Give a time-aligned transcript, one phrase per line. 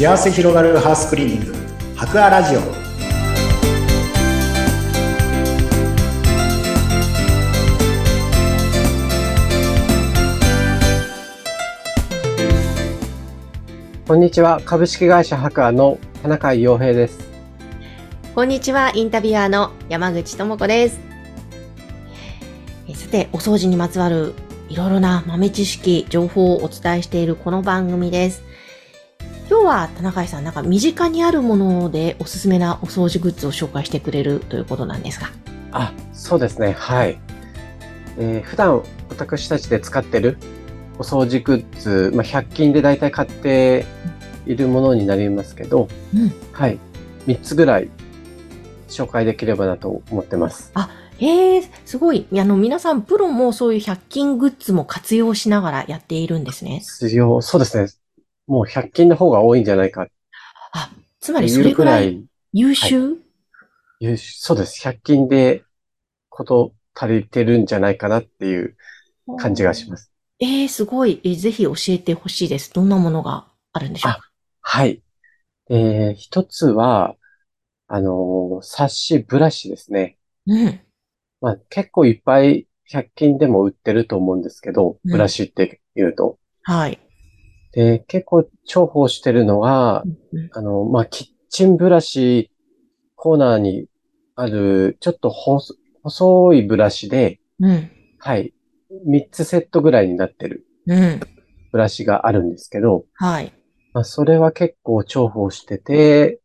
[0.00, 1.54] 幸せ広がるハウスクリーニング
[1.94, 2.60] 博アラジオ
[14.06, 14.62] こんにちは。
[14.64, 17.18] 株式会社博アの田中洋平です。
[18.34, 20.98] こんにちは、インタビュアーの山口智子です。
[22.88, 24.32] えさて、お掃除にまつわる
[24.70, 28.49] いろいろな豆知識、情報をお伝えしているこの番組です。
[29.50, 35.26] 今日は田中さん、なんか身近にあるものでおすすめなお掃除グッズを紹介してくれるということなんですが。
[35.72, 36.70] あ、そうですね。
[36.70, 37.18] はい。
[38.16, 40.38] えー普段私たちで使ってる
[40.98, 43.86] お掃除グッズ、まあ、100均で大体買って
[44.46, 46.32] いるものになりますけど、うん。
[46.52, 46.78] はい。
[47.26, 47.88] 3つぐらい
[48.88, 50.72] 紹介できればなと思ってます。
[51.18, 52.24] へえ、すごい。
[52.32, 56.82] あの、皆さん、プロもそういう100均グッズも活用しながらやっているんですね。
[56.84, 57.88] 必要、そうですね。
[58.50, 60.06] もう100均の方が多いんじゃないかっ
[60.72, 63.16] あ、つまてりそれぐらいい、優秀、
[64.00, 64.82] 優秀そうです。
[64.82, 65.62] 100均で
[66.28, 68.76] こと足りてるんじゃないかなっていう
[69.38, 70.10] 感じがします。
[70.40, 71.20] ええすごい。
[71.22, 72.72] えぜひ教えてほしいです。
[72.72, 74.20] どんなものがあるんでしょうか？
[74.62, 75.00] はい。
[75.68, 77.14] えー、一つは、
[77.86, 80.18] あのー、サッシブラシですね。
[80.46, 80.80] うん。
[81.40, 86.38] まあ、結構いっぱい100均でも売ってると思うんですけど、うんブラシって言うと。
[86.64, 86.98] はい。
[87.72, 92.50] で、結構重宝してるのは、うんあの、まあ、キッチンブラシ
[93.14, 93.86] コーナーに
[94.34, 97.90] ある、ちょっと細細いブラシで、うん。
[98.18, 98.54] はい、
[99.06, 101.20] 3つセットぐらいになってるうん。
[101.72, 103.52] ブラシがあるんですけど、はい。
[103.92, 106.40] まあ、それは結構重宝してて、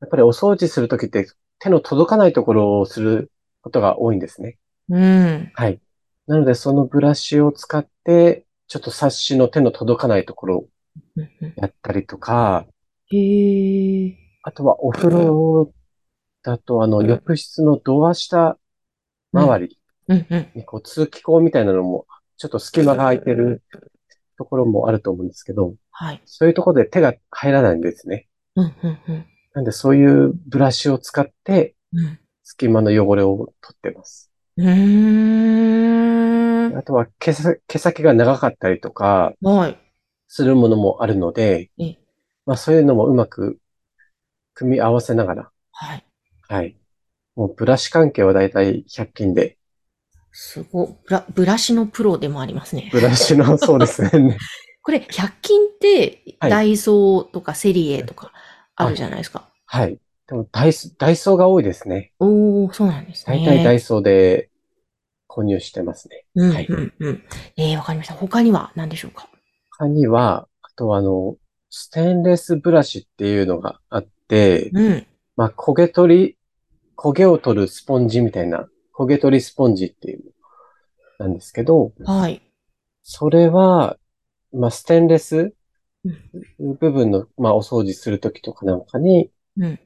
[0.00, 1.26] やっぱりお掃除するときって
[1.58, 3.30] 手の届かないところをする
[3.62, 4.58] ことが多いんですね。
[4.88, 5.50] うん。
[5.54, 5.80] はい。
[6.26, 10.68] なのでそのブラシを使って、ちょっとサッシの手の届かないところを
[11.56, 12.66] やったりとか、
[13.10, 14.16] へえ。
[14.42, 15.72] あとはお風呂
[16.42, 18.58] だとあの浴室のドア下
[19.32, 19.78] 周り。
[20.54, 23.62] にこう通気口みたいなのもちょっと隙間が空いてる
[24.36, 26.22] ところもあると思うんですけど、はい。
[26.26, 28.28] そういうところで手が入らないんですね。
[29.54, 32.18] なんでそういうブラシを使ってうん。
[32.46, 34.30] 隙間の汚れを取ってます。
[34.56, 34.64] うー
[36.74, 36.76] ん。
[36.76, 39.78] あとは毛さ毛先が長かったりとかはい。
[40.28, 41.96] するものもあるのでえ、
[42.46, 43.58] まあそういうのもうまく
[44.54, 46.04] 組み合わせながら、はい。
[46.48, 46.76] はい。
[47.34, 49.58] もうブラシ関係はだいたい100均で、
[50.32, 50.88] すごい。
[51.04, 52.90] ブラ、ブラシのプロでもありますね。
[52.92, 54.38] ブラシの、 そうですね。
[54.82, 58.32] これ、100均って、はいダイソーとかセリエとか
[58.76, 59.48] あるじゃないですか。
[59.66, 59.98] はい。
[60.26, 62.12] でもダイソー、ダイソーが多いですね。
[62.18, 63.36] おー、そうなんですね。
[63.36, 64.48] 大体ダイソーで
[65.28, 66.24] 購入してますね。
[66.34, 67.22] うんはいうんうん。
[67.56, 68.14] えー、わかりました。
[68.14, 69.28] 他には何でしょうか？
[69.76, 71.36] 他には、あとはあの、
[71.68, 75.06] ステンレスブラシっていうのがあって、うん。
[75.36, 76.38] まあ、焦げ取り、
[76.96, 80.24] 焦げを取るスポンジみたいな、焦げ取りスポンジっていう
[81.18, 82.40] のなんですけど、はい。
[83.02, 83.98] それは、
[84.52, 85.52] まあ、ステンレス
[86.04, 89.80] うん部分の、まあ、お掃除するときとかなんかにうん。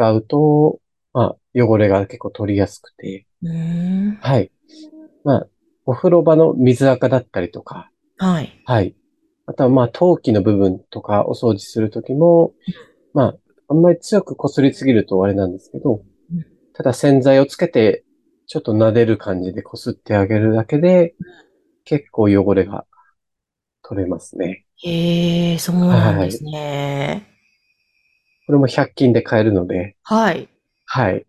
[0.00, 0.80] 使うと、
[1.12, 3.26] まあ、汚れが結構取りやすくて。
[4.20, 4.50] はい。
[5.24, 5.46] まあ、
[5.84, 8.62] お風呂場の水垢だったりとか、はい。
[8.64, 8.94] はい。
[9.44, 12.54] あとはまあ、陶器の部分とかお掃除するときも、
[13.12, 13.36] まあ、
[13.68, 18.04] あんまり強く擦りすぎるとあれなんですけどうん、ただ洗剤をつけて、
[18.46, 21.14] ちょっと撫でる感じで擦ってあげるだけで、
[21.84, 22.86] 結構汚れが
[23.82, 24.64] 取れますね。
[24.76, 27.29] へえ、そうなんですね。
[28.50, 30.48] これも100均で買えるので、はい。
[30.84, 31.24] はい。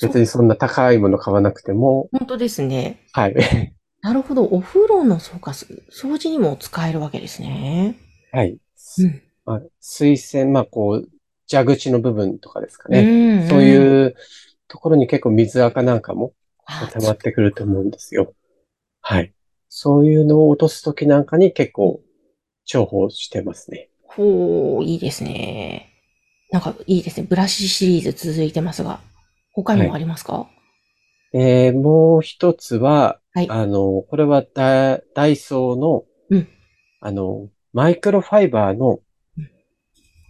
[0.00, 3.00] 別にそんな高いもの買わなくても、本当ですね。
[3.12, 3.34] はい。
[4.00, 4.44] なるほど。
[4.44, 7.96] お風呂の、そうか、す掃除にも使えるわけですね。
[8.30, 8.58] はい。
[9.00, 9.22] うん。
[9.44, 11.08] まあ、水洗、まあこう、
[11.50, 13.40] 蛇口の部分とかですかうね。
[13.40, 13.48] ん。
[13.48, 13.64] そうう。
[13.64, 14.14] いう
[14.68, 16.32] ところに結構水垢なんかも
[16.66, 18.34] あ溜まってくると思うんですよ。
[19.00, 19.32] はい。
[19.68, 22.00] そういうのを落とすときなんかに結構
[22.66, 23.88] 重宝してますね。
[24.16, 25.93] ほう、いいですね。
[26.54, 27.26] なんか、いいですね。
[27.28, 29.00] ブラシシリーズ続いてますが、
[29.54, 30.48] 他にもありますか？
[31.32, 33.50] えー、もう一つは、はい。
[33.50, 36.48] あの、これはダダイソーの、うん
[37.00, 39.00] あの、マイクロファイバーの
[39.36, 39.50] うん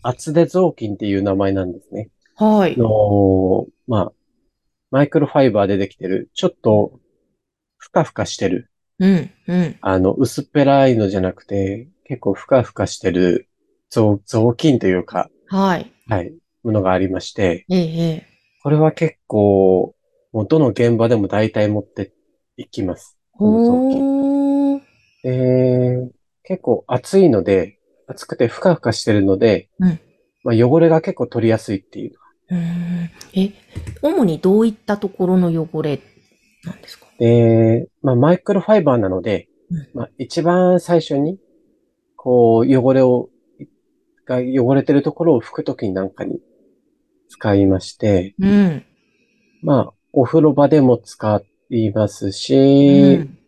[0.02, 2.08] 厚手雑巾っていう名前なんですね。
[2.36, 2.74] はい。
[2.78, 4.12] の、まあ、
[4.90, 7.00] マイクロファイバーでできてる、ちょっと、
[7.76, 9.76] ふかふかしてる、うん、うん。
[9.82, 13.50] あの、薄っぺらいのじゃなくて、結構ふかふかしてる
[13.90, 15.90] 雑、雑巾というか、はい。
[16.06, 18.26] はい、ものがありまして、ええ、ええ。
[18.62, 19.94] これは結構、
[20.32, 22.12] もうどの現場でも大体持って
[22.56, 23.16] いきます。
[23.32, 24.80] この。
[25.24, 26.10] えー、
[26.42, 29.98] 結構厚いので、厚くてふかふかしてるので、うん
[30.42, 32.12] まあ、汚れが結構取りやすいっていう。
[32.50, 33.10] うーん。
[33.34, 33.52] え、
[34.02, 36.00] 主にどういったところの汚れ
[36.64, 37.06] なんですか？
[37.18, 41.38] で、まあ、マイクロファイバーなので、うんまあ、一番最初に、
[42.16, 43.30] こう、汚れを、
[44.26, 46.40] が汚れてるところを拭くときになんかに
[47.28, 48.84] 使いまして、うん。
[49.62, 53.38] まあ、お風呂場でも使いますうし、ん。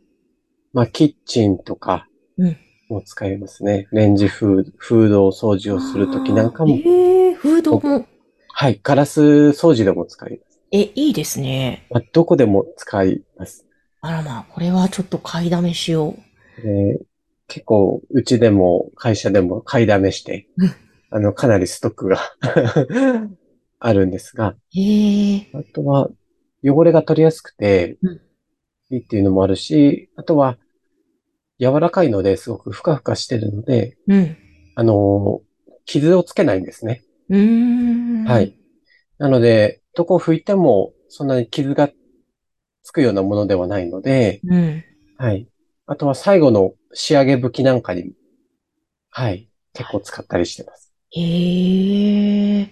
[0.72, 2.08] まあ、キッチンとか
[2.38, 2.56] うん
[2.88, 3.88] も使いますね。
[3.92, 8.06] レンジフード、フードを掃除をするときなんかもえー、フードも、
[8.52, 10.60] はい、ガラス掃除でも使います。
[10.72, 11.86] え、いいですね。
[11.90, 13.66] まあ、どこでも使います。
[14.00, 16.16] あらまあ、これはちょっと買いだめしよ
[16.58, 16.62] う。
[16.62, 17.00] で
[17.48, 20.70] 結構、うちでも会社でも買いだめしてうん、
[21.10, 22.18] あの、かなりストックが
[23.78, 24.56] あるんですが。
[25.54, 26.10] あとは、
[26.64, 28.20] 汚れが取りやすくてうん、
[28.90, 30.58] いいっていうのもあるし、あとは、
[31.58, 34.36] 柔らかいのですごくふかふかしてるので、うん。
[34.74, 35.40] あの、
[35.86, 37.02] 傷をつけないんですね。
[38.26, 38.58] はい。。
[39.18, 41.90] なので、どこを拭いても、そんなに傷が
[42.82, 44.84] つくようなものではないので、うん。
[45.16, 45.48] はい。
[45.86, 48.10] あとは最後の仕上げ拭きなんかにも、
[49.10, 49.48] はい。
[49.72, 50.92] 結構使ったりしてます。
[51.12, 51.20] へ
[52.60, 52.70] え。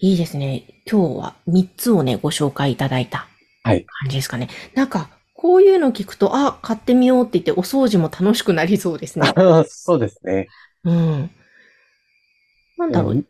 [0.00, 0.82] いいですね。
[0.90, 3.28] 今日は3つをね、ご紹介いただいた
[3.64, 4.48] はい感じですかね。
[4.74, 9.32] なんか、こういうの聞くと、あ、買ってみようって言ってお掃除も楽しくなりそうですね。
[9.68, 10.48] そうですね。
[10.84, 11.30] うん。
[12.76, 13.12] なんだろう。
[13.12, 13.26] うん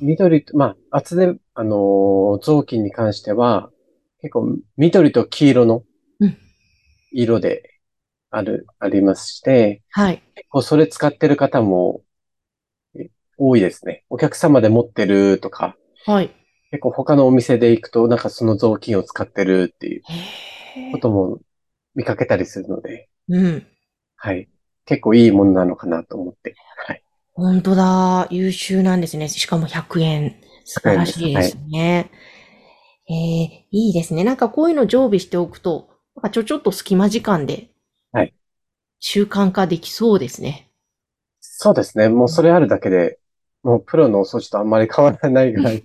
[0.00, 3.70] 緑と、まあ、厚手、あのー雑巾に関しては、
[4.22, 5.84] 結構緑と黄色のうん
[7.12, 7.80] 色で
[8.30, 10.22] ある、ありまして、はい。
[10.34, 12.02] 結構それ使ってる方も
[12.98, 14.04] え多いですね。
[14.08, 15.76] お客様で持ってるとか、
[16.06, 16.30] はい。
[16.70, 20.02] 結構他のお店で行くとなんかその雑巾を使ってるっていう
[20.92, 20.98] こ。
[20.98, 21.40] とも
[21.94, 23.66] 見かけたりするので、うん。
[24.16, 24.48] はい。
[24.84, 26.54] 結構いいものなのかなと思って。
[26.86, 27.02] はい。
[27.32, 28.28] 本当だ。
[28.30, 29.28] 優秀なんですね。
[29.28, 30.36] しかも100円。
[30.64, 32.10] 素晴らしいですね。
[33.08, 33.14] えー、
[33.72, 34.22] いいですね。
[34.22, 37.68] なんかこういうの常備しておくと、なんかちょちょっと隙間時間で、
[38.12, 38.34] はい。
[38.98, 40.68] 習慣化できそうですね。
[41.40, 42.08] そうですね。
[42.08, 43.18] もうそれあるだけで、
[43.62, 45.84] もうプロのお掃除とあんまり変わらないぐらい。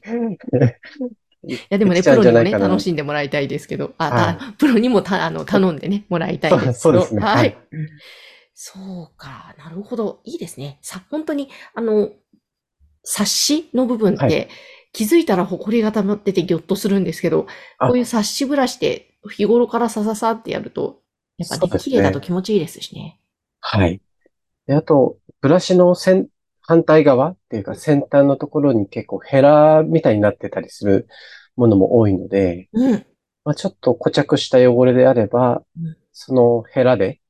[1.47, 6.73] いやでもね、プロにもね、楽しんでもらいたいですけど、あ、はいあプロにもた あの頼んでね、もらいたいですけど。
[6.73, 7.55] そうですねははいい。
[8.53, 8.79] そ
[9.13, 10.21] うか、なるほど。
[10.23, 10.79] いいですね。
[10.81, 12.09] さ、本当に、あの、
[13.03, 14.47] 冊子の部分って、はい
[14.95, 17.47] 気づいたら埃が溜まっててギョッとするんですけど、
[17.79, 21.01] あこういう冊子ブラシで日頃からさささってやると、
[21.37, 23.19] やっぱね、そうですね綺麗だと気持ちいいですしね。
[23.61, 24.01] はい。
[24.67, 26.27] で、あと、ブラシの先、
[26.61, 31.07] 反対側っていうか先端のところに結構ヘラみたいになってたりする
[31.55, 33.05] ものも多いので、うん。
[33.43, 37.21] まあ、ちょっと固着した汚れであればうん、そのヘラで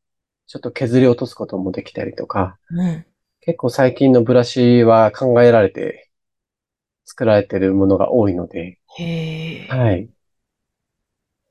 [0.47, 3.05] ちょっと削り落とすこともできたりとか、うん。
[3.41, 6.09] 結構最近のブラシは考えられて
[7.05, 9.67] 作られてるものが多いので、へえ。
[9.67, 10.09] はい。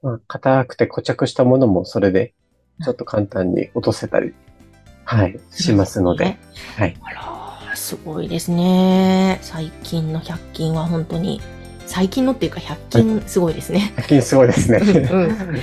[0.04, 2.34] まあ、硬くて固着したものもそれで
[2.84, 4.34] ちょっと簡単に落とせたり、
[5.04, 6.36] はい、しますので、
[6.76, 6.96] はい。
[7.02, 9.38] あら、すごいですね。
[9.40, 11.40] 最近の100均は本当に、
[11.86, 13.94] 最近のっていうか100均すごいですね。
[13.96, 14.78] 最近すごいですね。
[15.10, 15.60] うん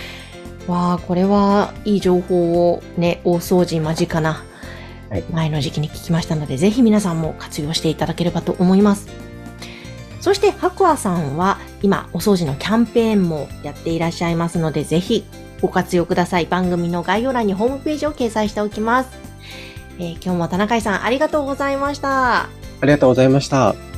[0.67, 4.43] わあ、これはいい情報をね、大掃除間近な
[5.09, 9.30] はい前の時期に聞きましたので、ぜひ皆さんも活用していただければと思います。
[10.21, 15.25] そして、白亜さんは今、お掃除のキャンペーンもやっていらっしゃいますので、ぜひ
[15.61, 16.45] ご活用ください。
[16.45, 19.09] 番組の概要欄にホームページを掲載しておきます。
[19.99, 22.43] えー今日も田中井さんありがとうございました。
[22.43, 22.49] あ
[22.83, 23.90] りがとうございました。